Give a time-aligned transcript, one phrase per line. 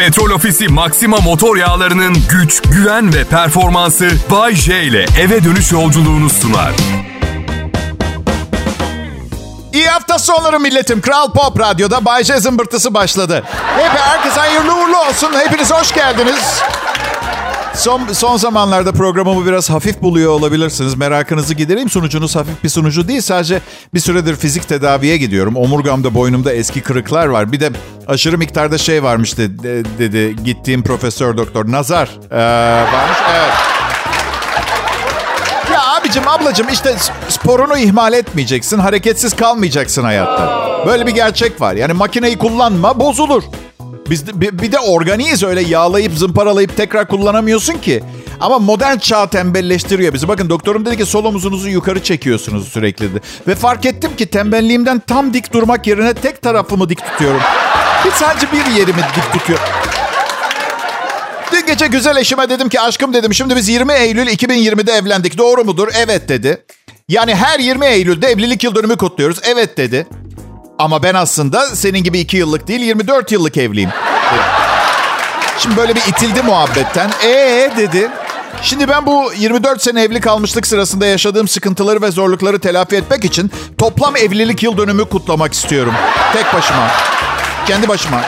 [0.00, 6.30] Petrol Ofisi Maxima motor yağlarının güç, güven ve performansı Bay J ile eve dönüş yolculuğunu
[6.30, 6.72] sunar.
[9.72, 11.00] İyi hafta sonları milletim.
[11.00, 13.44] Kral Pop Radyo'da Bay J zımbırtısı başladı.
[13.76, 15.32] Hep herkese hayırlı uğurlu olsun.
[15.34, 16.62] Hepiniz hoş geldiniz.
[17.74, 20.94] Son, son zamanlarda programımı biraz hafif buluyor olabilirsiniz.
[20.94, 21.90] Merakınızı gidereyim.
[21.90, 23.20] Sunucunuz hafif bir sunucu değil.
[23.20, 23.60] Sadece
[23.94, 25.56] bir süredir fizik tedaviye gidiyorum.
[25.56, 27.52] Omurgamda, boynumda eski kırıklar var.
[27.52, 27.70] Bir de
[28.06, 31.72] aşırı miktarda şey varmış dedi, dedi gittiğim profesör doktor.
[31.72, 32.36] Nazar ee,
[32.92, 33.18] varmış.
[33.34, 33.52] Evet.
[35.72, 36.96] Ya abicim ablacım işte
[37.28, 38.78] sporunu ihmal etmeyeceksin.
[38.78, 40.70] Hareketsiz kalmayacaksın hayatta.
[40.86, 41.74] Böyle bir gerçek var.
[41.74, 43.42] Yani makineyi kullanma bozulur.
[44.10, 48.02] Biz de, bir de organiyiz öyle yağlayıp zımparalayıp tekrar kullanamıyorsun ki.
[48.40, 50.28] Ama modern çağ tembelleştiriyor bizi.
[50.28, 53.14] Bakın doktorum dedi ki sol omuzunuzu yukarı çekiyorsunuz sürekli.
[53.14, 53.20] De.
[53.48, 57.40] Ve fark ettim ki tembelliğimden tam dik durmak yerine tek tarafımı dik tutuyorum.
[58.04, 59.58] Bir sadece bir yerimi dik tutuyor.
[61.52, 65.64] Dün gece güzel eşime dedim ki aşkım dedim şimdi biz 20 Eylül 2020'de evlendik doğru
[65.64, 65.88] mudur?
[65.96, 66.64] Evet dedi.
[67.08, 69.38] Yani her 20 Eylül'de evlilik yıl dönümü kutluyoruz.
[69.44, 70.06] Evet dedi.
[70.80, 73.90] Ama ben aslında senin gibi 2 yıllık değil 24 yıllık evliyim.
[75.58, 77.10] Şimdi böyle bir itildi muhabbetten.
[77.24, 78.10] Ee dedi.
[78.62, 83.50] Şimdi ben bu 24 sene evli kalmışlık sırasında yaşadığım sıkıntıları ve zorlukları telafi etmek için
[83.78, 85.94] toplam evlilik yıl dönümü kutlamak istiyorum.
[86.32, 86.88] Tek başıma.
[87.66, 88.20] Kendi başıma.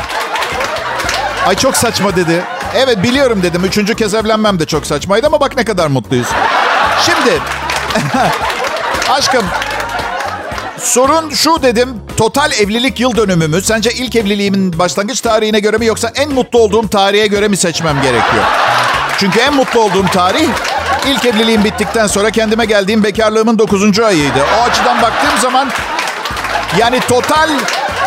[1.47, 2.45] Ay çok saçma dedi.
[2.75, 3.65] Evet biliyorum dedim.
[3.65, 6.29] Üçüncü kez evlenmem de çok saçmaydı ama bak ne kadar mutluyuz.
[7.07, 7.41] Şimdi
[9.11, 9.45] aşkım
[10.83, 11.89] sorun şu dedim.
[12.17, 16.89] Total evlilik yıl dönümümü sence ilk evliliğimin başlangıç tarihine göre mi yoksa en mutlu olduğum
[16.89, 18.45] tarihe göre mi seçmem gerekiyor?
[19.19, 20.49] Çünkü en mutlu olduğum tarih
[21.07, 24.01] ilk evliliğim bittikten sonra kendime geldiğim bekarlığımın 9.
[24.01, 24.39] ayıydı.
[24.59, 25.69] O açıdan baktığım zaman
[26.79, 27.51] yani total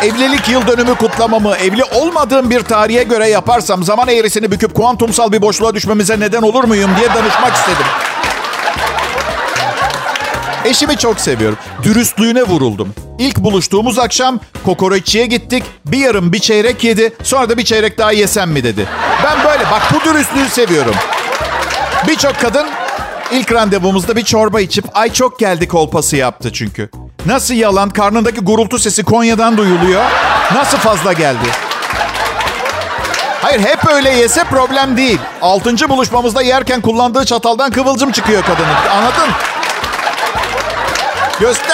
[0.04, 5.42] evlilik yıl dönümü kutlamamı evli olmadığım bir tarihe göre yaparsam zaman eğrisini büküp kuantumsal bir
[5.42, 7.86] boşluğa düşmemize neden olur muyum diye danışmak istedim.
[10.66, 11.58] Eşimi çok seviyorum.
[11.84, 12.94] Dürüstlüğüne vuruldum.
[13.20, 15.64] İlk buluştuğumuz akşam kokoreççiye gittik.
[15.86, 17.14] Bir yarım bir çeyrek yedi.
[17.24, 18.88] Sonra da bir çeyrek daha yesem mi dedi.
[19.24, 20.96] Ben böyle bak bu dürüstlüğü seviyorum.
[22.08, 22.68] Birçok kadın
[23.32, 26.90] ilk randevumuzda bir çorba içip ay çok geldi kolpası yaptı çünkü.
[27.26, 30.04] Nasıl yalan karnındaki gurultu sesi Konya'dan duyuluyor.
[30.56, 31.46] Nasıl fazla geldi?
[33.42, 35.20] Hayır hep öyle yese problem değil.
[35.42, 38.98] Altıncı buluşmamızda yerken kullandığı çataldan kıvılcım çıkıyor kadının.
[38.98, 39.34] Anladın?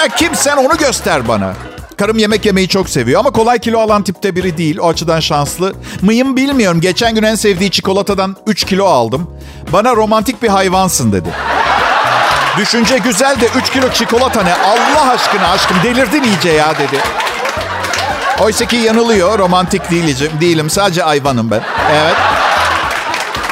[0.02, 1.54] Göster kimsen onu göster bana.
[1.96, 4.78] Karım yemek yemeyi çok seviyor ama kolay kilo alan tipte biri değil.
[4.78, 5.74] O açıdan şanslı.
[6.02, 6.80] Mıyım bilmiyorum.
[6.80, 9.30] Geçen gün en sevdiği çikolatadan 3 kilo aldım.
[9.72, 11.28] Bana romantik bir hayvansın dedi.
[12.58, 14.54] Düşünce güzel de 3 kilo çikolata ne?
[14.54, 17.00] Allah aşkına aşkım delirdin iyice ya dedi.
[18.40, 19.38] Oysa ki yanılıyor.
[19.38, 20.30] Romantik değilim.
[20.40, 20.70] değilim.
[20.70, 21.62] Sadece hayvanım ben.
[21.92, 22.16] Evet.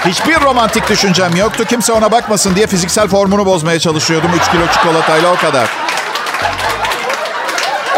[0.07, 1.65] Hiçbir romantik düşüncem yoktu.
[1.69, 4.31] Kimse ona bakmasın diye fiziksel formunu bozmaya çalışıyordum.
[4.37, 5.90] 3 kilo çikolatayla o kadar.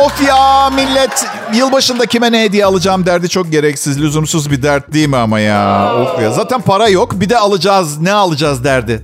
[0.05, 5.09] Of ya millet yılbaşında kime ne hediye alacağım derdi çok gereksiz, lüzumsuz bir dert değil
[5.09, 5.93] mi ama ya?
[5.97, 9.03] Of ya zaten para yok bir de alacağız ne alacağız derdi.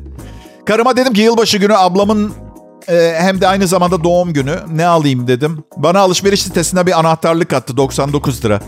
[0.67, 2.33] Karıma dedim ki yılbaşı günü ablamın
[2.89, 5.65] e, hem de aynı zamanda doğum günü ne alayım dedim.
[5.77, 8.61] Bana alışveriş sitesine bir anahtarlık attı 99 lira.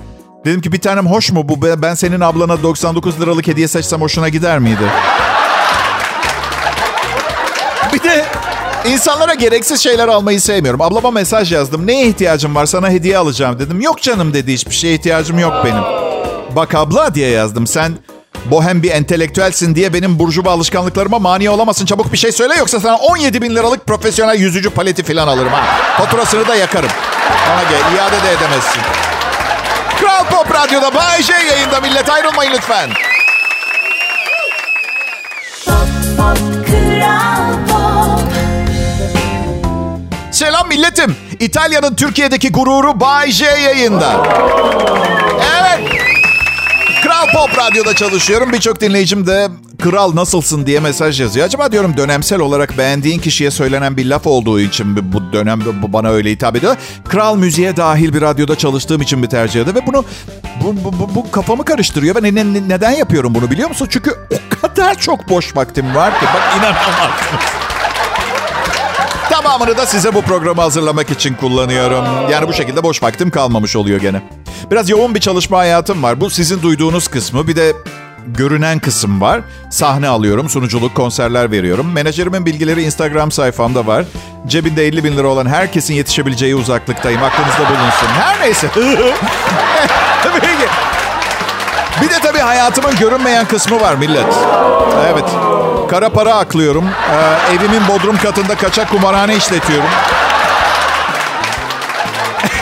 [0.44, 1.62] Dedim ki bir tanem hoş mu bu?
[1.82, 4.84] Ben senin ablana 99 liralık hediye seçsem hoşuna gider miydi?
[8.84, 10.80] İnsanlara gereksiz şeyler almayı sevmiyorum.
[10.80, 11.86] Ablama mesaj yazdım.
[11.86, 12.66] Neye ihtiyacım var?
[12.66, 13.80] Sana hediye alacağım dedim.
[13.80, 14.52] Yok canım dedi.
[14.52, 15.82] Hiçbir şeye ihtiyacım yok benim.
[16.56, 17.66] Bak abla diye yazdım.
[17.66, 17.92] Sen
[18.44, 21.86] bohem bir entelektüelsin diye benim burjuva alışkanlıklarıma mani olamasın.
[21.86, 25.64] Çabuk bir şey söyle yoksa sana 17 bin liralık profesyonel yüzücü paleti falan alırım ha.
[25.98, 26.90] Faturasını da yakarım.
[27.52, 28.82] Ona gel iade de edemezsin.
[30.00, 32.90] Kral Pop Radyo'da Bay J yayında millet ayrılmayın lütfen.
[40.60, 41.16] Selam milletim.
[41.40, 44.26] İtalya'nın Türkiye'deki gururu Bay J yayında.
[45.60, 45.88] Evet.
[47.02, 48.52] Kral Pop Radyo'da çalışıyorum.
[48.52, 49.48] Birçok dinleyicim de
[49.82, 51.46] kral nasılsın diye mesaj yazıyor.
[51.46, 56.08] Acaba diyorum dönemsel olarak beğendiğin kişiye söylenen bir laf olduğu için bu dönem bu bana
[56.08, 56.76] öyle hitap ediyor.
[57.08, 60.04] Kral müziğe dahil bir radyoda çalıştığım için bir tercih ediyor ve bunu
[60.64, 62.14] bu, bu, bu, bu kafamı karıştırıyor.
[62.14, 63.86] Ben ne, ne, neden yapıyorum bunu biliyor musun?
[63.90, 67.60] Çünkü o kadar çok boş vaktim var ki bak inanamazsınız.
[69.30, 72.30] Tamamını da size bu programı hazırlamak için kullanıyorum.
[72.30, 74.22] Yani bu şekilde boş vaktim kalmamış oluyor gene.
[74.70, 76.20] Biraz yoğun bir çalışma hayatım var.
[76.20, 77.48] Bu sizin duyduğunuz kısmı.
[77.48, 77.72] Bir de
[78.26, 79.40] görünen kısım var.
[79.70, 81.92] Sahne alıyorum, sunuculuk, konserler veriyorum.
[81.92, 84.04] Menajerimin bilgileri Instagram sayfamda var.
[84.46, 87.22] Cebinde 50 bin lira olan herkesin yetişebileceği uzaklıktayım.
[87.22, 88.06] Aklınızda bulunsun.
[88.06, 88.70] Her neyse.
[92.02, 94.34] Bir de tabii hayatımın görünmeyen kısmı var millet.
[95.12, 95.24] Evet.
[95.90, 96.84] Kara para aklıyorum.
[97.10, 99.88] Ee, evimin bodrum katında kaçak kumarhane işletiyorum.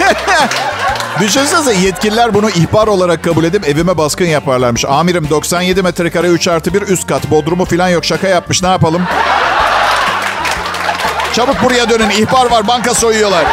[1.20, 4.84] Düşünsenize yetkililer bunu ihbar olarak kabul edip evime baskın yaparlarmış.
[4.84, 7.30] Amirim 97 metrekare 3 artı 1 üst kat.
[7.30, 9.02] Bodrumu falan yok şaka yapmış ne yapalım?
[11.32, 13.44] Çabuk buraya dönün ihbar var banka soyuyorlar.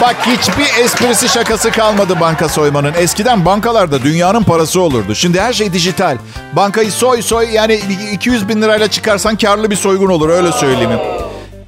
[0.00, 2.94] Bak hiçbir esprisi şakası kalmadı banka soymanın.
[2.98, 5.14] Eskiden bankalarda dünyanın parası olurdu.
[5.14, 6.16] Şimdi her şey dijital.
[6.52, 7.80] Bankayı soy soy yani
[8.12, 10.90] 200 bin lirayla çıkarsan karlı bir soygun olur öyle söyleyeyim.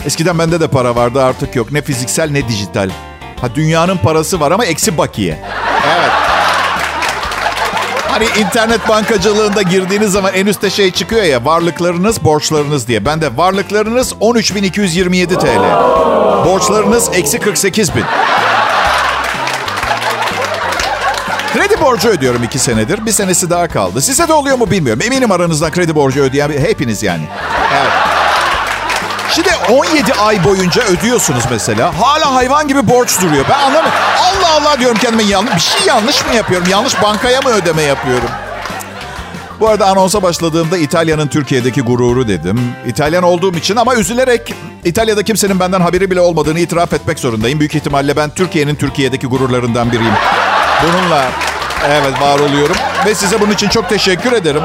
[0.06, 1.72] Eskiden bende de para vardı artık yok.
[1.72, 2.90] Ne fiziksel ne dijital.
[3.40, 5.38] Ha dünyanın parası var ama eksi bakiye.
[5.98, 6.10] Evet.
[8.08, 13.04] Hani internet bankacılığında girdiğiniz zaman en üstte şey çıkıyor ya varlıklarınız borçlarınız diye.
[13.04, 16.17] Ben de varlıklarınız 13.227 TL.
[16.44, 18.04] Borçlarınız eksi 48 bin.
[21.54, 23.06] Kredi borcu ödüyorum iki senedir.
[23.06, 24.02] Bir senesi daha kaldı.
[24.02, 25.02] Size de oluyor mu bilmiyorum.
[25.04, 27.22] Eminim aranızdan kredi borcu ödeyen hepiniz yani.
[27.74, 27.92] Evet.
[29.30, 32.00] Şimdi 17 ay boyunca ödüyorsunuz mesela.
[32.00, 33.44] Hala hayvan gibi borç duruyor.
[33.50, 33.90] Ben anlamıyorum.
[34.20, 35.54] Allah Allah diyorum kendime yanlış.
[35.54, 36.68] Bir şey yanlış mı yapıyorum?
[36.70, 38.28] Yanlış bankaya mı ödeme yapıyorum?
[39.60, 42.60] Bu arada anonsa başladığımda İtalya'nın Türkiye'deki gururu dedim.
[42.86, 47.60] İtalyan olduğum için ama üzülerek İtalya'da kimsenin benden haberi bile olmadığını itiraf etmek zorundayım.
[47.60, 50.14] Büyük ihtimalle ben Türkiye'nin Türkiye'deki gururlarından biriyim.
[50.82, 51.24] Bununla
[51.86, 52.76] evet var oluyorum
[53.06, 54.62] ve size bunun için çok teşekkür ederim.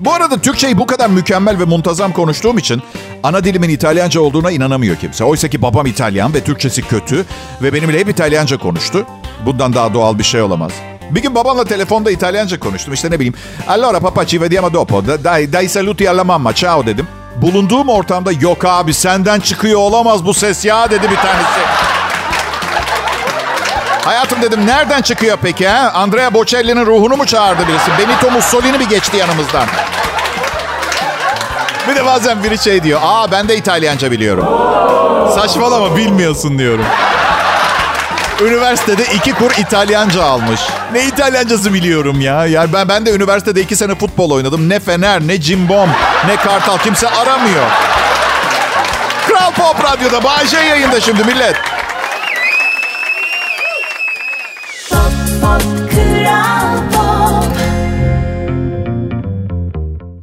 [0.00, 2.82] Bu arada Türkçeyi bu kadar mükemmel ve muntazam konuştuğum için
[3.22, 5.24] ana dilimin İtalyanca olduğuna inanamıyor kimse.
[5.24, 7.26] Oysa ki babam İtalyan ve Türkçesi kötü
[7.62, 9.06] ve benimle hep İtalyanca konuştu.
[9.46, 10.72] Bundan daha doğal bir şey olamaz.
[11.10, 12.94] Bir gün babamla telefonda İtalyanca konuştum.
[12.94, 13.34] İşte ne bileyim.
[13.68, 15.06] Allora papa ci vediamo dopo.
[15.06, 16.54] Dai, dai saluti alla mamma.
[16.54, 17.06] Ciao dedim.
[17.36, 21.60] Bulunduğum ortamda yok abi senden çıkıyor olamaz bu ses ya dedi bir tanesi.
[24.04, 25.90] Hayatım dedim nereden çıkıyor peki ha?
[25.94, 27.90] Andrea Bocelli'nin ruhunu mu çağırdı birisi?
[27.98, 29.66] Benito Mussolini mi geçti yanımızdan?
[31.90, 33.00] Bir de bazen biri şey diyor.
[33.04, 34.46] Aa ben de İtalyanca biliyorum.
[35.34, 36.84] Saçmalama bilmiyorsun diyorum.
[38.40, 40.60] Üniversitede iki kur İtalyanca almış.
[40.92, 42.46] Ne İtalyancası biliyorum ya.
[42.46, 44.68] Yani ben ben de üniversitede iki sene futbol oynadım.
[44.68, 45.88] Ne Fener, ne Cimbom,
[46.26, 47.66] ne Kartal kimse aramıyor.
[49.28, 51.56] Kral Pop Radyo'da Bayce yayında şimdi millet.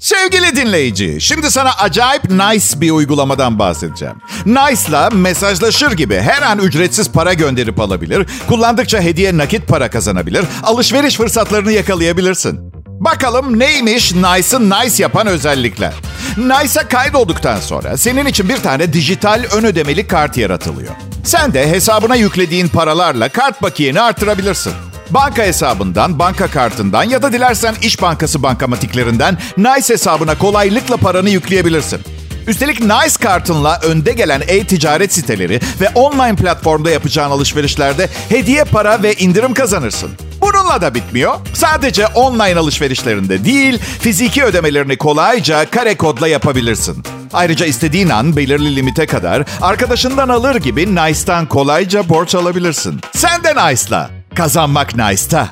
[0.08, 4.16] Sevgili dinleyici, şimdi sana acayip nice bir uygulamadan bahsedeceğim.
[4.46, 11.16] Nice'la mesajlaşır gibi her an ücretsiz para gönderip alabilir, kullandıkça hediye nakit para kazanabilir, alışveriş
[11.16, 12.60] fırsatlarını yakalayabilirsin.
[12.86, 15.94] Bakalım neymiş Nice'ın nice yapan özellikler.
[16.38, 20.96] Nice'a kaydolduktan sonra senin için bir tane dijital ön ödemeli kart yaratılıyor.
[21.24, 24.74] Sen de hesabına yüklediğin paralarla kart bakiyeni artırabilirsin.
[25.10, 32.02] Banka hesabından, banka kartından ya da dilersen İş Bankası bankamatiklerinden Nice hesabına kolaylıkla paranı yükleyebilirsin.
[32.48, 39.14] Üstelik Nice kartınla önde gelen e-ticaret siteleri ve online platformda yapacağın alışverişlerde hediye para ve
[39.14, 40.10] indirim kazanırsın.
[40.42, 41.36] Bununla da bitmiyor.
[41.54, 47.04] Sadece online alışverişlerinde değil, fiziki ödemelerini kolayca kare kodla yapabilirsin.
[47.34, 53.02] Ayrıca istediğin an belirli limite kadar arkadaşından alır gibi Nice'tan kolayca borç alabilirsin.
[53.16, 54.17] Sen de Nice'la.
[54.38, 55.50] Kazanmak Nice'ta.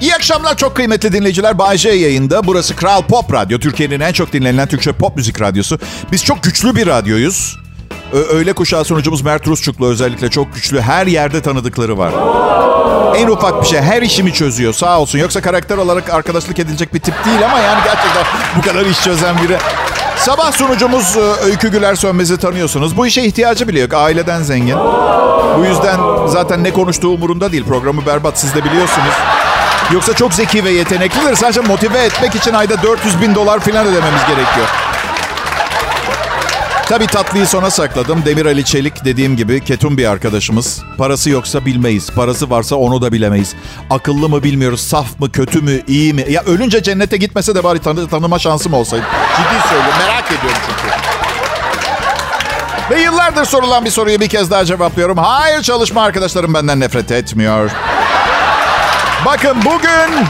[0.00, 1.58] İyi akşamlar çok kıymetli dinleyiciler.
[1.58, 2.46] Bay yayında.
[2.46, 3.58] Burası Kral Pop Radyo.
[3.58, 5.78] Türkiye'nin en çok dinlenen Türkçe pop müzik radyosu.
[6.12, 7.56] Biz çok güçlü bir radyoyuz.
[8.12, 10.80] Ö- öğle kuşağı sunucumuz Mert Rusçuklu özellikle çok güçlü.
[10.80, 12.12] Her yerde tanıdıkları var.
[13.16, 15.18] En ufak bir şey her işimi çözüyor sağ olsun.
[15.18, 18.24] Yoksa karakter olarak arkadaşlık edilecek bir tip değil ama yani gerçekten
[18.58, 19.58] bu kadar iş çözen biri.
[20.16, 22.96] Sabah sunucumuz Öykü Güler Sönmez'i tanıyorsunuz.
[22.96, 23.94] Bu işe ihtiyacı bile yok.
[23.94, 24.76] Aileden zengin.
[25.58, 27.64] Bu yüzden zaten ne konuştuğu umurunda değil.
[27.64, 29.14] Programı berbat siz de biliyorsunuz.
[29.92, 31.36] Yoksa çok zeki ve yeteneklidir.
[31.36, 34.66] Sadece motive etmek için ayda 400 bin dolar falan ödememiz gerekiyor.
[36.88, 38.22] Tabii tatlıyı sona sakladım.
[38.26, 40.82] Demir Ali Çelik dediğim gibi ketum bir arkadaşımız.
[40.98, 42.10] Parası yoksa bilmeyiz.
[42.10, 43.54] Parası varsa onu da bilemeyiz.
[43.90, 44.80] Akıllı mı bilmiyoruz.
[44.80, 46.24] Saf mı, kötü mü, iyi mi?
[46.28, 49.04] Ya ölünce cennete gitmese de bari tanı tanıma şansım olsaydı.
[49.36, 49.94] Ciddi söylüyorum.
[49.98, 50.94] Merak ediyorum çünkü.
[52.90, 55.18] Ve yıllardır sorulan bir soruyu bir kez daha cevaplıyorum.
[55.18, 57.70] Hayır çalışma arkadaşlarım benden nefret etmiyor.
[59.26, 60.26] Bakın bugün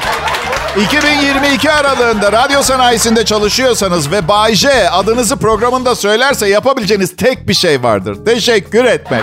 [0.80, 7.82] 2022 aralığında radyo sanayisinde çalışıyorsanız ve Bay J adınızı programında söylerse yapabileceğiniz tek bir şey
[7.82, 8.24] vardır.
[8.24, 9.22] Teşekkür etmek.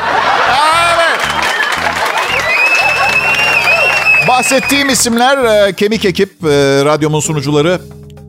[4.28, 6.48] Bahsettiğim isimler e, kemik ekip, e,
[6.86, 7.82] radyomun sunucuları.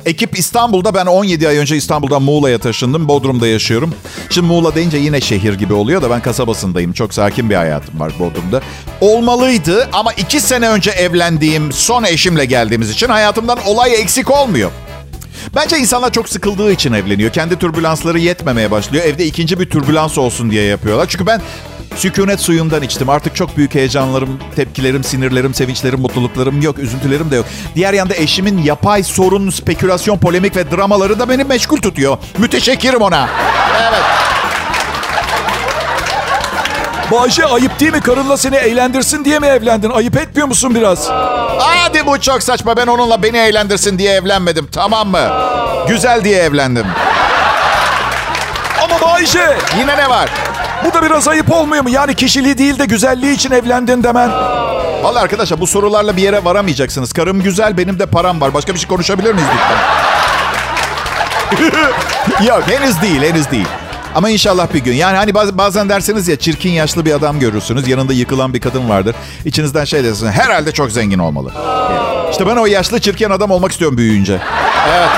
[0.07, 0.95] Ekip İstanbul'da.
[0.95, 3.09] Ben 17 ay önce İstanbul'dan Muğla'ya taşındım.
[3.09, 3.95] Bodrum'da yaşıyorum.
[4.31, 6.93] Şimdi Muğla deyince yine şehir gibi oluyor da ben kasabasındayım.
[6.93, 8.61] Çok sakin bir hayatım var Bodrum'da.
[9.01, 14.71] Olmalıydı ama iki sene önce evlendiğim son eşimle geldiğimiz için hayatımdan olay eksik olmuyor.
[15.57, 17.33] Bence insanlar çok sıkıldığı için evleniyor.
[17.33, 19.05] Kendi türbülansları yetmemeye başlıyor.
[19.05, 21.07] Evde ikinci bir türbülans olsun diye yapıyorlar.
[21.09, 21.41] Çünkü ben
[21.97, 23.09] sükunet suyundan içtim.
[23.09, 26.79] Artık çok büyük heyecanlarım, tepkilerim, sinirlerim, sevinçlerim, mutluluklarım yok.
[26.79, 27.47] Üzüntülerim de yok.
[27.75, 32.19] Diğer yanda eşimin yapay sorun, spekülasyon, polemik ve dramaları da beni meşgul tutuyor.
[32.39, 33.29] Müteşekkirim ona.
[33.83, 34.03] Evet.
[37.13, 38.01] Bayşe ayıp değil mi?
[38.01, 39.91] Karınla seni eğlendirsin diye mi evlendin?
[39.91, 41.09] Ayıp etmiyor musun biraz?
[41.59, 42.77] Hadi bu çok saçma.
[42.77, 44.69] Ben onunla beni eğlendirsin diye evlenmedim.
[44.73, 45.29] Tamam mı?
[45.89, 46.87] Güzel diye evlendim.
[48.85, 50.31] Ama Bayşe Yine ne var?
[50.85, 51.91] Bu da biraz ayıp olmuyor mu?
[51.91, 54.31] Yani kişiliği değil de güzelliği için evlendin demen.
[55.03, 57.13] Vallahi arkadaşlar bu sorularla bir yere varamayacaksınız.
[57.13, 58.55] Karım güzel, benim de param var.
[58.55, 59.79] Başka bir şey konuşabilir miyiz lütfen?
[62.47, 63.67] Yok henüz değil, henüz değil.
[64.15, 64.93] Ama inşallah bir gün.
[64.95, 67.89] Yani hani baz- bazen dersiniz ya çirkin yaşlı bir adam görürsünüz.
[67.89, 69.15] Yanında yıkılan bir kadın vardır.
[69.45, 70.33] İçinizden şey dersiniz.
[70.33, 71.53] Herhalde çok zengin olmalı.
[72.31, 74.39] İşte ben o yaşlı çirkin adam olmak istiyorum büyüyünce.
[74.97, 75.09] Evet.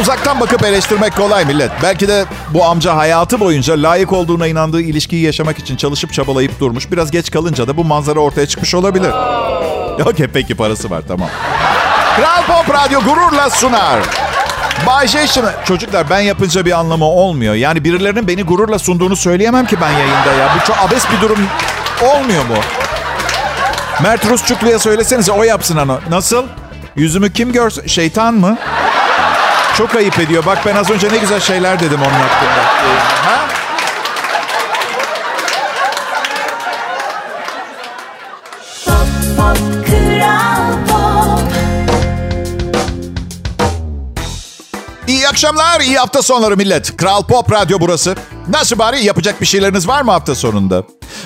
[0.00, 1.70] Uzaktan bakıp eleştirmek kolay millet.
[1.82, 6.92] Belki de bu amca hayatı boyunca layık olduğuna inandığı ilişkiyi yaşamak için çalışıp çabalayıp durmuş.
[6.92, 9.12] Biraz geç kalınca da bu manzara ortaya çıkmış olabilir.
[10.06, 11.28] Okey peki parası var tamam.
[12.16, 14.00] Kral Pop Radyo gururla sunar.
[15.26, 17.54] Şimdi çocuklar ben yapınca bir anlamı olmuyor.
[17.54, 20.54] Yani birilerinin beni gururla sunduğunu söyleyemem ki ben yayında ya.
[20.56, 21.38] Bu çok abes bir durum
[22.02, 22.54] olmuyor mu?
[24.02, 26.00] Mert Rusçuklu'ya söylesenize o yapsın onu.
[26.10, 26.44] Nasıl?
[26.96, 27.86] Yüzümü kim görsün?
[27.86, 28.58] Şeytan mı?
[29.78, 30.46] Çok ayıp ediyor.
[30.46, 32.64] Bak ben az önce ne güzel şeyler dedim onun hakkında.
[33.24, 33.46] Ha?
[38.84, 41.52] Pop, pop, Kral Pop.
[45.08, 46.96] İyi akşamlar, iyi hafta sonları millet.
[46.96, 48.16] Kral Pop Radyo burası.
[48.48, 50.82] Nasıl bari yapacak bir şeyleriniz var mı hafta sonunda?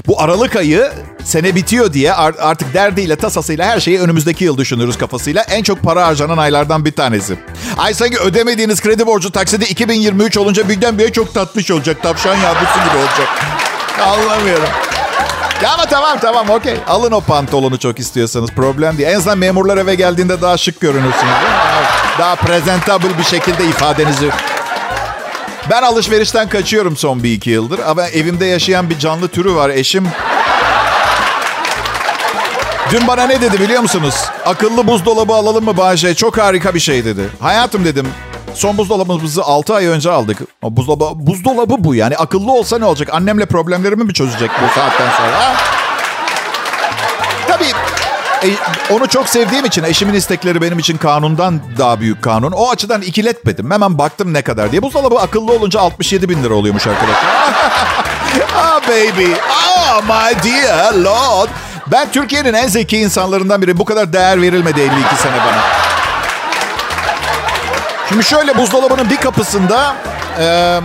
[0.06, 0.92] Bu Aralık ayı
[1.24, 5.42] sene bitiyor diye ar- artık derdiyle tasasıyla her şeyi önümüzdeki yıl düşünürüz kafasıyla.
[5.42, 7.38] En çok para harcanan aylardan bir tanesi.
[7.78, 12.02] Ay sanki ödemediğiniz kredi borcu taksidi 2023 olunca birdenbire çok tatlış olacak.
[12.02, 13.28] Tavşan yavrusu gibi olacak.
[14.02, 14.68] Anlamıyorum.
[15.62, 16.74] Ya ama tamam tamam okey.
[16.88, 19.08] Alın o pantolonu çok istiyorsanız problem değil.
[19.08, 21.32] En azından memurlar eve geldiğinde daha şık görünürsünüz.
[22.18, 24.30] Daha presentable bir şekilde ifadenizi...
[25.70, 27.78] Ben alışverişten kaçıyorum son bir iki yıldır.
[27.78, 29.70] Ama evimde yaşayan bir canlı türü var.
[29.70, 30.08] Eşim
[32.90, 34.14] Dün bana ne dedi biliyor musunuz?
[34.46, 36.14] Akıllı buzdolabı alalım mı Bahçe?
[36.14, 37.22] Çok harika bir şey dedi.
[37.40, 38.08] Hayatım dedim.
[38.54, 40.38] Son buzdolabımızı 6 ay önce aldık.
[40.62, 42.16] O buzdolabı, buzdolabı bu yani.
[42.16, 43.08] Akıllı olsa ne olacak?
[43.12, 45.40] Annemle problemlerimi mi çözecek bu saatten sonra?
[45.40, 45.54] Ha?
[48.44, 48.48] E,
[48.94, 52.52] onu çok sevdiğim için eşimin istekleri benim için kanundan daha büyük kanun.
[52.52, 53.70] O açıdan ikiletmedim.
[53.70, 54.82] Hemen baktım ne kadar diye.
[54.82, 57.24] Buzdolabı akıllı olunca 67 bin lira oluyormuş arkadaşlar.
[58.56, 59.32] ah baby.
[59.78, 61.48] Oh my dear lord.
[61.86, 63.78] Ben Türkiye'nin en zeki insanlarından biri.
[63.78, 65.62] Bu kadar değer verilmedi 52 sene bana.
[68.08, 69.96] Şimdi şöyle buzdolabının bir kapısında
[70.40, 70.78] e,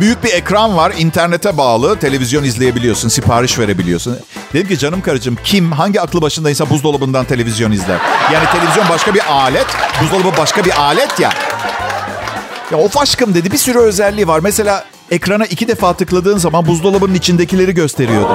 [0.00, 0.92] büyük bir ekran var.
[0.98, 1.98] internete bağlı.
[1.98, 3.08] Televizyon izleyebiliyorsun.
[3.08, 4.18] Sipariş verebiliyorsun.
[4.52, 7.98] Dedim ki canım karıcığım kim hangi aklı başındaysa buzdolabından televizyon izler.
[8.32, 9.66] Yani televizyon başka bir alet.
[10.02, 11.30] Buzdolabı başka bir alet ya.
[12.72, 14.40] Ya of aşkım dedi bir sürü özelliği var.
[14.42, 18.32] Mesela ekrana iki defa tıkladığın zaman buzdolabının içindekileri gösteriyordu.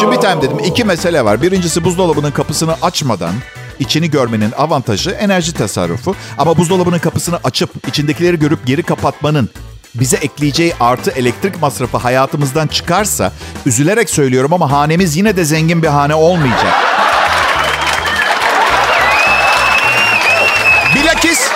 [0.00, 1.42] Şimdi bir tane dedim iki mesele var.
[1.42, 3.32] Birincisi buzdolabının kapısını açmadan
[3.78, 6.14] içini görmenin avantajı enerji tasarrufu.
[6.38, 9.48] Ama buzdolabının kapısını açıp içindekileri görüp geri kapatmanın
[9.94, 13.32] bize ekleyeceği artı elektrik masrafı hayatımızdan çıkarsa
[13.66, 16.74] üzülerek söylüyorum ama hanemiz yine de zengin bir hane olmayacak.
[20.94, 21.50] Bilakis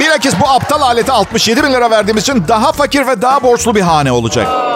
[0.00, 3.80] Bilakis bu aptal alete 67 bin lira verdiğimiz için daha fakir ve daha borçlu bir
[3.80, 4.67] hane olacak.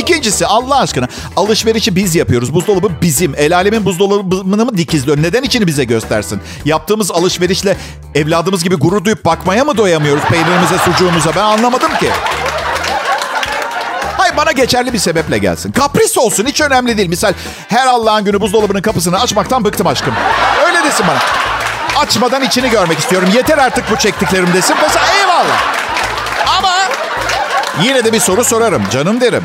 [0.00, 2.54] İkincisi Allah aşkına alışverişi biz yapıyoruz.
[2.54, 3.34] Buzdolabı bizim.
[3.36, 5.22] El alemin buzdolabını mı dikizliyor?
[5.22, 6.40] Neden içini bize göstersin?
[6.64, 7.76] Yaptığımız alışverişle
[8.14, 11.30] evladımız gibi gurur duyup bakmaya mı doyamıyoruz peynirimize, sucuğumuza?
[11.36, 12.10] Ben anlamadım ki.
[14.16, 15.72] Hayır bana geçerli bir sebeple gelsin.
[15.72, 17.08] Kapris olsun hiç önemli değil.
[17.08, 17.32] Misal
[17.68, 20.14] her Allah'ın günü buzdolabının kapısını açmaktan bıktım aşkım.
[20.66, 21.18] Öyle desin bana.
[22.02, 23.28] Açmadan içini görmek istiyorum.
[23.34, 24.76] Yeter artık bu çektiklerim desin.
[24.82, 25.62] Mesela eyvallah.
[26.58, 26.72] Ama
[27.82, 28.82] yine de bir soru sorarım.
[28.90, 29.42] Canım derim.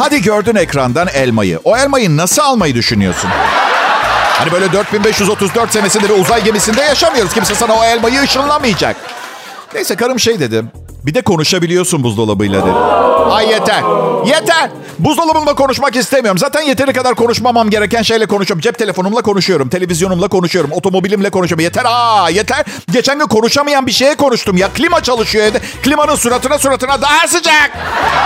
[0.00, 1.60] Hadi gördün ekrandan elmayı.
[1.64, 3.30] O elmayı nasıl almayı düşünüyorsun?
[4.38, 7.34] Hani böyle 4534 senesinde bir uzay gemisinde yaşamıyoruz.
[7.34, 8.96] Kimse sana o elmayı ışınlamayacak.
[9.74, 10.64] Neyse karım şey dedi.
[11.06, 12.74] Bir de konuşabiliyorsun buzdolabıyla dedi.
[13.30, 13.82] Ay yeter.
[14.26, 14.70] Yeter.
[14.98, 16.38] Buzdolabımla konuşmak istemiyorum.
[16.38, 18.60] Zaten yeteri kadar konuşmamam gereken şeyle konuşuyorum.
[18.60, 19.68] Cep telefonumla konuşuyorum.
[19.68, 20.72] Televizyonumla konuşuyorum.
[20.72, 21.64] Otomobilimle konuşuyorum.
[21.64, 22.64] Yeter aa yeter.
[22.92, 24.68] Geçen gün konuşamayan bir şeye konuştum ya.
[24.68, 25.60] Klima çalışıyor evde.
[25.82, 27.70] Klimanın suratına suratına daha sıcak.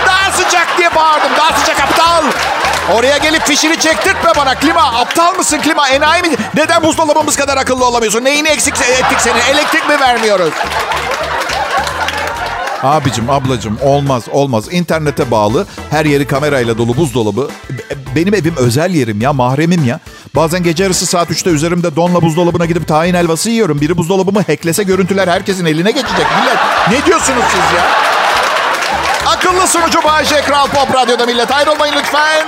[0.07, 1.31] Daha sıcak diye bağırdım.
[1.37, 2.23] Daha sıcak aptal.
[2.97, 4.55] Oraya gelip fişini çektirtme bana.
[4.55, 5.89] Klima aptal mısın klima?
[5.89, 6.29] Enayi mi?
[6.55, 8.23] Neden buzdolabımız kadar akıllı olamıyorsun?
[8.23, 9.37] Neyini eksik ettik seni?
[9.51, 10.53] Elektrik mi vermiyoruz?
[12.85, 14.65] Abicim, ablacım olmaz olmaz.
[14.71, 17.49] İnternete bağlı her yeri kamerayla dolu buzdolabı.
[18.15, 19.99] Benim evim özel yerim ya mahremim ya.
[20.35, 23.81] Bazen gece yarısı saat 3'te üzerimde donla buzdolabına gidip tahin helvası yiyorum.
[23.81, 26.25] Biri buzdolabımı hacklese görüntüler herkesin eline geçecek.
[26.39, 26.57] Millet
[26.89, 27.85] ne diyorsunuz siz ya?
[29.25, 32.47] Akıllı sunucu Bayece Kral Pop Radyo'da millet ayrılmayın lütfen.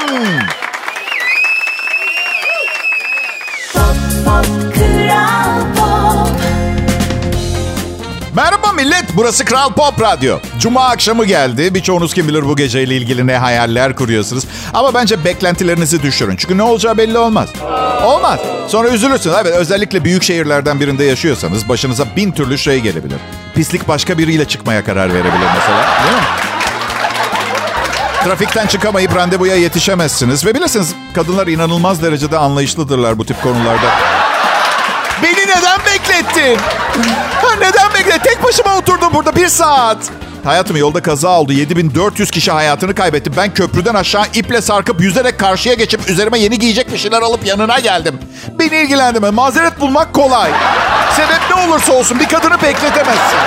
[8.38, 10.39] Merhaba millet, burası Kral Pop Radyo.
[10.60, 11.74] Cuma akşamı geldi.
[11.74, 14.44] Birçoğunuz kim bilir bu geceyle ilgili ne hayaller kuruyorsunuz.
[14.74, 16.36] Ama bence beklentilerinizi düşürün.
[16.36, 17.50] Çünkü ne olacağı belli olmaz.
[18.03, 18.39] Olmaz.
[18.67, 19.36] Sonra üzülürsünüz.
[19.41, 23.17] Evet, özellikle büyük şehirlerden birinde yaşıyorsanız başınıza bin türlü şey gelebilir.
[23.56, 25.86] Pislik başka biriyle çıkmaya karar verebilir mesela.
[26.03, 26.27] Değil mi?
[28.24, 30.46] Trafikten çıkamayıp randevuya yetişemezsiniz.
[30.46, 34.26] Ve bilirsiniz kadınlar inanılmaz derecede anlayışlıdırlar bu tip konularda.
[35.24, 36.57] Beni neden beklettin?
[37.41, 38.24] Ha, neden beklettin?
[38.24, 39.97] Tek başıma oturdum burada bir saat.
[40.43, 41.51] Hayatım yolda kaza oldu.
[41.53, 43.38] 7400 kişi hayatını kaybetti.
[43.38, 47.79] Ben köprüden aşağı iple sarkıp yüzerek karşıya geçip üzerime yeni giyecek bir şeyler alıp yanına
[47.79, 48.19] geldim.
[48.59, 49.29] Beni ilgilendirme.
[49.29, 50.51] Mazeret bulmak kolay.
[51.15, 53.38] Sebep ne olursa olsun bir kadını bekletemezsin.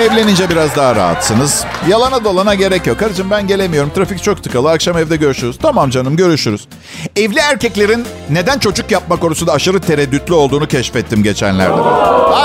[0.00, 1.64] Evlenince biraz daha rahatsınız.
[1.88, 2.98] Yalana dolana gerek yok.
[2.98, 3.90] Karıcığım ben gelemiyorum.
[3.94, 4.70] Trafik çok tıkalı.
[4.70, 5.58] Akşam evde görüşürüz.
[5.62, 6.68] Tamam canım görüşürüz.
[7.16, 11.76] Evli erkeklerin neden çocuk yapma konusunda aşırı tereddütlü olduğunu keşfettim geçenlerde.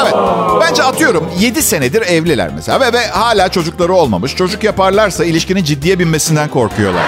[0.03, 0.13] Evet.
[0.61, 4.35] Bence atıyorum 7 senedir evliler mesela ve, ve hala çocukları olmamış.
[4.35, 7.03] Çocuk yaparlarsa ilişkinin ciddiye binmesinden korkuyorlar.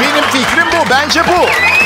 [0.00, 0.90] Benim fikrim bu.
[0.90, 1.79] Bence bu.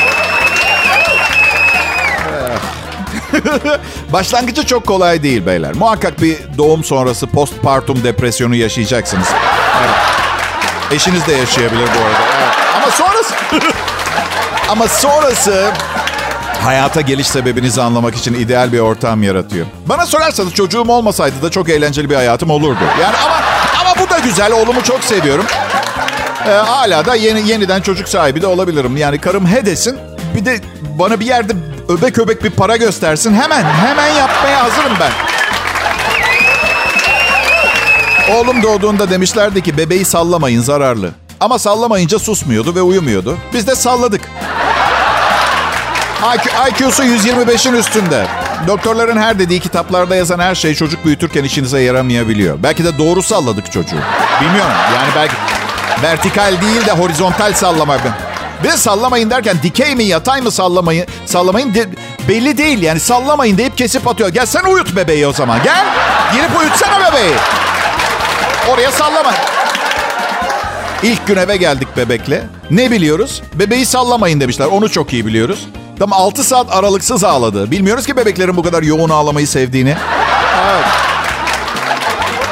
[4.13, 5.75] Başlangıcı çok kolay değil beyler.
[5.75, 9.27] Muhakkak bir doğum sonrası postpartum depresyonu yaşayacaksınız.
[9.79, 9.95] Evet.
[10.91, 12.19] Eşiniz de yaşayabilir bu arada.
[12.37, 12.55] Evet.
[12.75, 13.33] Ama sonrası...
[14.69, 15.71] Ama sonrası
[16.63, 19.65] hayata geliş sebebinizi anlamak için ideal bir ortam yaratıyor.
[19.85, 22.79] Bana sorarsanız çocuğum olmasaydı da çok eğlenceli bir hayatım olurdu.
[23.01, 23.35] Yani ama
[23.81, 24.51] ama bu da güzel.
[24.51, 25.45] Oğlumu çok seviyorum.
[26.47, 28.97] Ee, hala da yeni, yeniden çocuk sahibi de olabilirim.
[28.97, 29.99] Yani karım he desin.
[30.35, 30.59] Bir de
[30.99, 31.53] bana bir yerde
[31.89, 33.33] öbek öbek bir para göstersin.
[33.33, 35.11] Hemen, hemen yapmaya hazırım ben.
[38.35, 41.11] Oğlum doğduğunda demişlerdi ki bebeği sallamayın zararlı.
[41.39, 43.37] Ama sallamayınca susmuyordu ve uyumuyordu.
[43.53, 44.21] Biz de salladık.
[46.35, 48.27] IQ, IQ'su 125'in üstünde.
[48.67, 52.63] Doktorların her dediği kitaplarda yazan her şey çocuk büyütürken işinize yaramayabiliyor.
[52.63, 53.99] Belki de doğru salladık çocuğu.
[54.41, 54.73] Bilmiyorum.
[54.95, 55.35] Yani belki
[56.03, 58.01] vertikal değil de horizontal sallamak.
[58.63, 61.89] Bir de sallamayın derken dikey mi yatay mı sallamayın sallamayın de,
[62.29, 64.29] belli değil yani sallamayın deyip kesip atıyor.
[64.29, 65.85] Gel sen uyut bebeği o zaman gel.
[66.33, 67.33] Girip uyutsana bebeği.
[68.69, 69.33] Oraya sallama.
[71.03, 72.43] İlk gün eve geldik bebekle.
[72.71, 73.41] Ne biliyoruz?
[73.53, 74.65] Bebeği sallamayın demişler.
[74.65, 75.67] Onu çok iyi biliyoruz.
[75.99, 77.71] Tam 6 saat aralıksız ağladı.
[77.71, 79.95] Bilmiyoruz ki bebeklerin bu kadar yoğun ağlamayı sevdiğini.
[80.71, 80.85] Evet.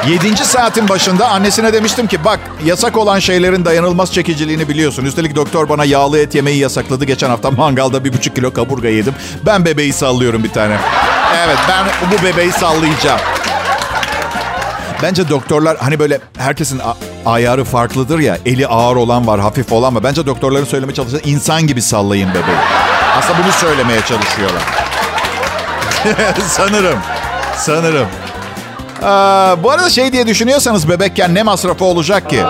[0.08, 5.04] Yedinci saatin başında annesine demiştim ki bak yasak olan şeylerin dayanılmaz çekiciliğini biliyorsun.
[5.04, 7.04] Üstelik doktor bana yağlı et yemeyi yasakladı.
[7.04, 9.14] Geçen hafta mangalda bir buçuk kilo kaburga yedim.
[9.46, 10.76] Ben bebeği sallıyorum bir tane.
[11.44, 13.20] Evet ben bu bebeği sallayacağım.
[15.02, 16.80] Bence doktorlar hani böyle herkesin
[17.26, 18.38] ayarı farklıdır ya.
[18.46, 20.04] Eli ağır olan var, hafif olan var.
[20.04, 22.58] Bence doktorların söylemeye çalıştığı insan gibi sallayın bebeği.
[23.18, 24.62] Aslında bunu söylemeye çalışıyorlar.
[26.48, 26.98] Sanırım.
[27.56, 28.06] Sanırım.
[29.04, 32.42] Aa, bu arada şey diye düşünüyorsanız bebekken ne masrafı olacak ki?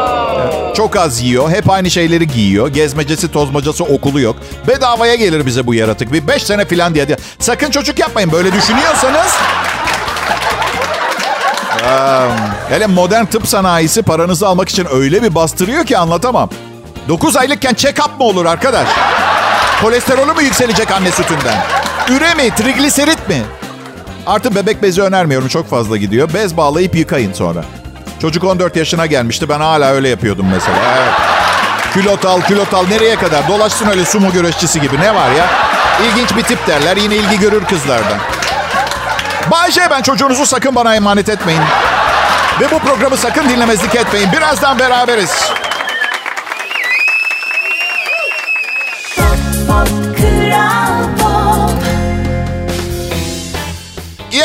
[0.76, 2.68] Çok az yiyor, hep aynı şeyleri giyiyor.
[2.68, 4.36] Gezmecesi, tozmacası, okulu yok.
[4.68, 6.12] Bedavaya gelir bize bu yaratık.
[6.12, 7.06] Bir beş sene falan diye.
[7.38, 8.32] Sakın çocuk yapmayın.
[8.32, 9.32] Böyle düşünüyorsanız...
[11.86, 12.28] Aa,
[12.68, 16.50] hele modern tıp sanayisi paranızı almak için öyle bir bastırıyor ki anlatamam.
[17.08, 18.88] 9 aylıkken check-up mı olur arkadaş?
[19.80, 21.64] Kolesterolü mü yükselecek anne sütünden?
[22.10, 23.42] Üre mi, trigliserit mi?
[24.26, 25.48] Artı bebek bezi önermiyorum.
[25.48, 26.30] Çok fazla gidiyor.
[26.34, 27.64] Bez bağlayıp yıkayın sonra.
[28.20, 29.48] Çocuk 14 yaşına gelmişti.
[29.48, 30.76] Ben hala öyle yapıyordum mesela.
[30.98, 31.12] Evet.
[31.94, 32.86] Külot al, külot al.
[32.90, 33.48] Nereye kadar?
[33.48, 35.00] Dolaşsın öyle sumo güreşçisi gibi.
[35.00, 35.46] Ne var ya?
[36.06, 36.96] İlginç bir tip derler.
[36.96, 38.18] Yine ilgi görür kızlardan.
[39.50, 41.62] Bayce ben çocuğunuzu sakın bana emanet etmeyin.
[42.60, 44.32] Ve bu programı sakın dinlemezlik etmeyin.
[44.32, 45.50] Birazdan beraberiz.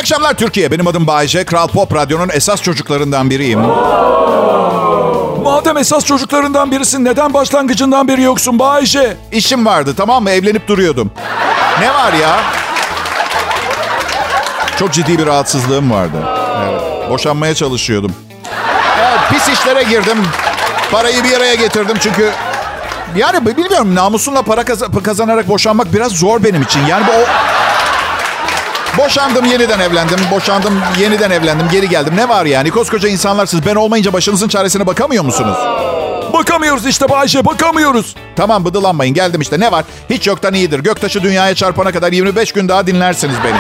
[0.10, 0.72] Akşamlar Türkiye.
[0.72, 1.44] Benim adım Bayece.
[1.44, 3.60] Kral Pop Radyo'nun esas çocuklarından biriyim.
[5.44, 9.18] Madem esas çocuklarından birisin neden başlangıcından beri yoksun Bayşe?
[9.32, 10.30] İşim vardı tamam mı?
[10.30, 11.12] Evlenip duruyordum.
[11.80, 12.40] Ne var ya?
[14.80, 16.18] Çok ciddi bir rahatsızlığım vardı.
[16.70, 17.10] Evet.
[17.10, 18.12] Boşanmaya çalışıyordum.
[19.00, 20.18] Evet, pis işlere girdim.
[20.92, 22.32] Parayı bir araya getirdim çünkü...
[23.16, 26.86] Yani bilmiyorum namusumla para kaz- kazanarak boşanmak biraz zor benim için.
[26.86, 27.49] Yani bu o...
[29.00, 30.20] Boşandım yeniden evlendim.
[30.32, 31.68] Boşandım yeniden evlendim.
[31.72, 32.14] Geri geldim.
[32.16, 32.72] Ne var yani?
[32.72, 33.66] Koskoca insanlarsınız.
[33.66, 35.58] Ben olmayınca başınızın çaresine bakamıyor musunuz?
[36.34, 38.16] Bakamıyoruz işte Bayşe bakamıyoruz.
[38.36, 39.86] Tamam bıdılanmayın geldim işte ne var?
[40.10, 40.80] Hiç yoktan iyidir.
[40.80, 43.58] Göktaşı dünyaya çarpana kadar 25 gün daha dinlersiniz beni.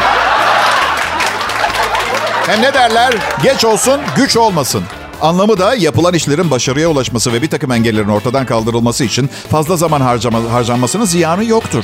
[2.48, 3.14] Hem ne derler?
[3.44, 4.84] Geç olsun, güç olmasın.
[5.22, 10.02] Anlamı da yapılan işlerin başarıya ulaşması ve bir takım engellerin ortadan kaldırılması için fazla zaman
[10.02, 11.84] harcama, harcanmasının ziyanı yoktur.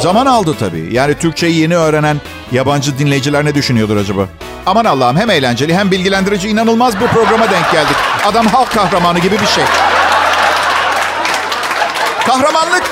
[0.00, 0.88] Zaman aldı tabii.
[0.92, 2.20] Yani Türkçeyi yeni öğrenen
[2.52, 4.28] yabancı dinleyiciler ne düşünüyordur acaba?
[4.66, 7.96] Aman Allah'ım hem eğlenceli hem bilgilendirici inanılmaz bir programa denk geldik.
[8.26, 9.64] Adam halk kahramanı gibi bir şey.
[12.26, 12.82] Kahramanlık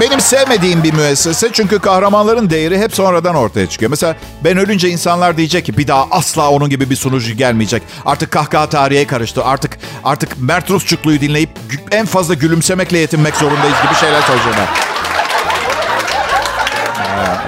[0.00, 1.48] benim sevmediğim bir müessese.
[1.52, 3.90] Çünkü kahramanların değeri hep sonradan ortaya çıkıyor.
[3.90, 7.82] Mesela ben ölünce insanlar diyecek ki bir daha asla onun gibi bir sunucu gelmeyecek.
[8.06, 9.44] Artık kahkaha tarihe karıştı.
[9.44, 11.50] Artık artık Mert Rusçuklu'yu dinleyip
[11.92, 14.66] en fazla gülümsemekle yetinmek zorundayız gibi şeyler söyleyecekler.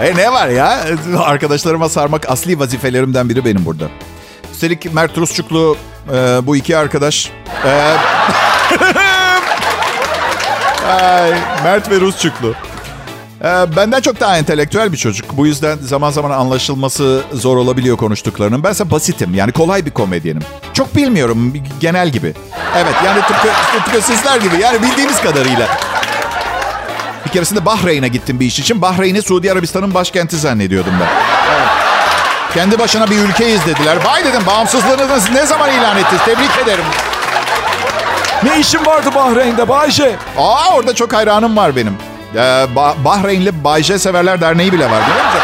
[0.02, 0.84] E ne var ya?
[1.18, 3.88] Arkadaşlarıma sarmak asli vazifelerimden biri benim burada.
[4.52, 5.76] Üstelik Mert Rusçuklu
[6.12, 7.30] e, bu iki arkadaş...
[7.64, 7.70] e,
[10.88, 11.30] Ay,
[11.64, 12.54] Mert ve Rusçuklu.
[13.44, 15.36] Ee, benden çok daha entelektüel bir çocuk.
[15.36, 18.64] Bu yüzden zaman zaman anlaşılması zor olabiliyor konuştuklarının.
[18.64, 19.34] Bense basitim.
[19.34, 20.42] Yani kolay bir komedyenim.
[20.72, 21.54] Çok bilmiyorum.
[21.80, 22.34] Genel gibi.
[22.76, 24.56] Evet yani tıpkı, tıpkı sizler gibi.
[24.62, 25.68] Yani bildiğiniz kadarıyla.
[27.26, 28.82] Bir keresinde Bahreyn'e gittim bir iş için.
[28.82, 31.06] Bahreyn'i Suudi Arabistan'ın başkenti zannediyordum ben.
[31.54, 31.68] Evet.
[32.54, 33.96] Kendi başına bir ülkeyiz dediler.
[34.04, 36.22] Vay dedim bağımsızlığınızı ne zaman ilan ettiniz?
[36.24, 36.84] Tebrik ederim.
[38.42, 40.16] Ne işin vardı Bahreyn'de Bayşe?
[40.38, 41.96] Aa orada çok hayranım var benim.
[42.34, 42.38] Ee,
[42.76, 45.40] Ba- Bahreynli Bayce Severler Derneği bile var biliyor musun?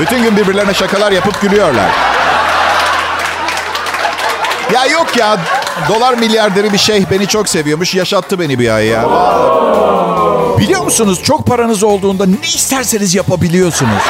[0.00, 1.90] Bütün gün birbirlerine şakalar yapıp gülüyorlar.
[4.74, 5.36] Ya yok ya
[5.88, 7.94] dolar milyarderi bir şeyh beni çok seviyormuş.
[7.94, 9.02] Yaşattı beni bir ay ya.
[10.60, 14.02] Biliyor musunuz çok paranız olduğunda ne isterseniz yapabiliyorsunuz.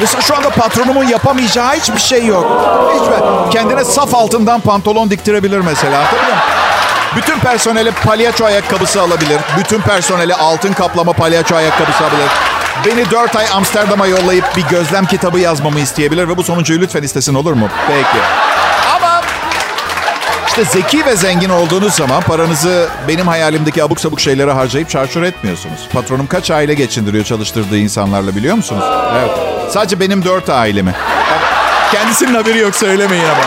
[0.00, 2.46] Mesela şu anda patronumun yapamayacağı hiçbir şey yok.
[2.94, 3.52] Hiçbir.
[3.52, 6.04] Kendine saf altından pantolon diktirebilir mesela.
[7.16, 9.40] Bütün personele palyaço ayakkabısı alabilir.
[9.58, 12.30] Bütün personele altın kaplama palyaço ayakkabısı alabilir.
[12.86, 17.34] Beni 4 ay Amsterdam'a yollayıp bir gözlem kitabı yazmamı isteyebilir ve bu sonuncuyu lütfen istesin
[17.34, 17.68] olur mu?
[17.88, 18.18] Peki.
[20.52, 25.88] İşte zeki ve zengin olduğunuz zaman paranızı benim hayalimdeki abuk sabuk şeylere harcayıp çarçur etmiyorsunuz.
[25.92, 28.84] Patronum kaç aile geçindiriyor çalıştırdığı insanlarla biliyor musunuz?
[29.18, 29.30] Evet.
[29.70, 30.94] Sadece benim dört ailemi.
[31.92, 33.42] Kendisinin haberi yok söylemeyin ama.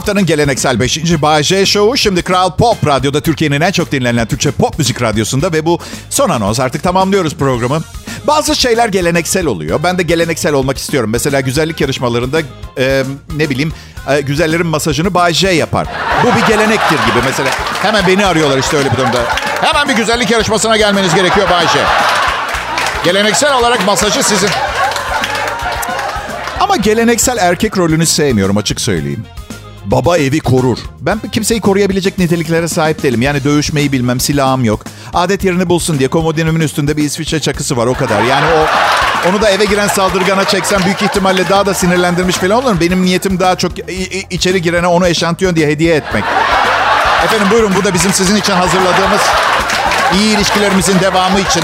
[0.00, 1.22] Haftanın geleneksel 5.
[1.22, 5.52] Bay J Show'u şimdi Kral Pop Radyo'da Türkiye'nin en çok dinlenen Türkçe pop müzik radyosunda
[5.52, 5.78] ve bu
[6.10, 7.82] son anons artık tamamlıyoruz programı.
[8.26, 9.80] Bazı şeyler geleneksel oluyor.
[9.82, 11.10] Ben de geleneksel olmak istiyorum.
[11.10, 12.40] Mesela güzellik yarışmalarında
[12.78, 13.04] e,
[13.36, 13.72] ne bileyim
[14.08, 15.86] e, güzellerin masajını Bay J yapar.
[16.22, 17.50] Bu bir gelenektir gibi mesela.
[17.82, 19.18] Hemen beni arıyorlar işte öyle bir durumda.
[19.60, 21.78] Hemen bir güzellik yarışmasına gelmeniz gerekiyor Bay J.
[23.04, 24.50] Geleneksel olarak masajı sizin.
[26.60, 29.26] Ama geleneksel erkek rolünü sevmiyorum açık söyleyeyim.
[29.84, 30.78] Baba evi korur.
[31.00, 33.22] Ben kimseyi koruyabilecek niteliklere sahip değilim.
[33.22, 34.84] Yani dövüşmeyi bilmem, silahım yok.
[35.14, 38.22] Adet yerini bulsun diye komodinimin üstünde bir İsviçre çakısı var o kadar.
[38.22, 38.66] Yani o
[39.30, 42.80] onu da eve giren saldırgana çeksem büyük ihtimalle daha da sinirlendirmiş falan olurum.
[42.80, 43.72] Benim niyetim daha çok
[44.30, 46.24] içeri girene onu eşantiyon diye hediye etmek.
[47.24, 49.20] Efendim buyurun bu da bizim sizin için hazırladığımız
[50.14, 51.62] iyi ilişkilerimizin devamı için.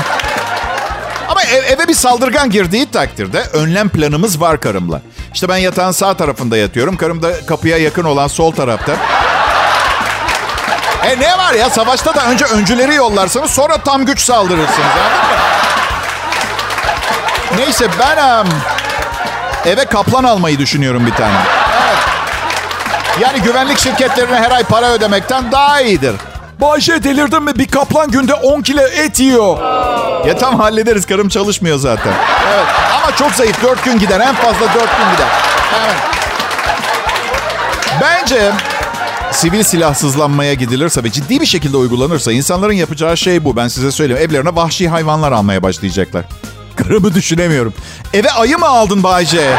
[1.28, 5.02] Ama ev- eve bir saldırgan girdiği takdirde önlem planımız var karımla.
[5.36, 6.96] İşte ben yatağın sağ tarafında yatıyorum.
[6.96, 8.92] Karım da kapıya yakın olan sol tarafta.
[11.04, 14.88] E ne var ya savaşta da önce öncüleri yollarsınız sonra tam güç saldırırsınız?
[17.56, 18.46] Neyse ben em,
[19.66, 21.36] eve kaplan almayı düşünüyorum bir tane.
[21.82, 21.98] Evet.
[23.20, 26.14] Yani güvenlik şirketlerine her ay para ödemekten daha iyidir.
[26.60, 27.58] Bayşe delirdin mi?
[27.58, 29.58] Bir kaplan günde 10 kilo et yiyor.
[30.26, 31.06] Ya tam hallederiz.
[31.06, 32.12] Karım çalışmıyor zaten.
[32.54, 32.66] Evet.
[33.02, 33.62] Ama çok zayıf.
[33.62, 34.20] Dört gün gider.
[34.20, 35.28] En fazla dört gün gider.
[35.84, 35.96] Evet.
[38.00, 38.52] Bence
[39.32, 43.56] sivil silahsızlanmaya gidilirse ve ciddi bir şekilde uygulanırsa insanların yapacağı şey bu.
[43.56, 44.22] Ben size söyleyeyim.
[44.30, 46.24] Evlerine vahşi hayvanlar almaya başlayacaklar.
[46.76, 47.74] Karımı düşünemiyorum.
[48.14, 49.52] Eve ayı mı aldın Bayce?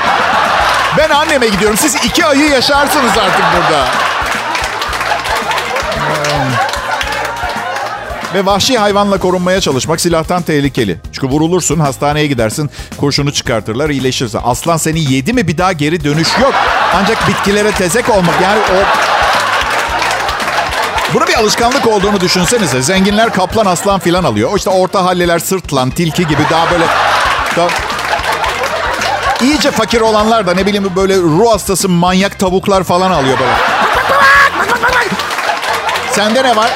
[0.97, 1.77] Ben anneme gidiyorum.
[1.77, 4.06] Siz iki ayı yaşarsınız artık burada.
[8.33, 10.97] Ve vahşi hayvanla korunmaya çalışmak silahtan tehlikeli.
[11.13, 14.39] Çünkü vurulursun, hastaneye gidersin, kurşunu çıkartırlar, iyileşirsin.
[14.43, 16.53] Aslan seni yedi mi bir daha geri dönüş yok.
[16.95, 18.77] Ancak bitkilere tezek olmak yani o...
[21.13, 22.81] Bunu bir alışkanlık olduğunu düşünsenize.
[22.81, 24.57] Zenginler kaplan, aslan filan alıyor.
[24.57, 26.85] İşte orta halliler sırtlan, tilki gibi daha böyle...
[29.41, 33.53] İyice fakir olanlar da ne bileyim böyle ruh hastası manyak tavuklar falan alıyor böyle.
[36.11, 36.71] Sende ne var?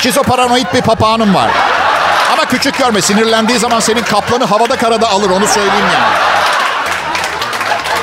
[0.00, 1.50] Şizoparanoid bir papağanım var.
[2.32, 3.02] Ama küçük görme.
[3.02, 5.30] Sinirlendiği zaman senin kaplanı havada karada alır.
[5.30, 6.14] Onu söyleyeyim yani.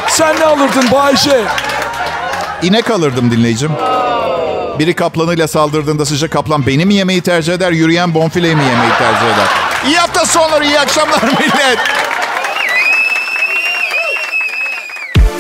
[0.07, 1.45] Sen ne alırdın Bayşe?
[2.61, 3.71] İnek alırdım dinleyicim.
[4.79, 9.25] Biri kaplanıyla saldırdığında sıcak kaplan beni mi yemeyi tercih eder, yürüyen bonfileyi mi yemeyi tercih
[9.25, 9.45] eder?
[9.87, 11.79] İyi hafta sonları, iyi akşamlar millet.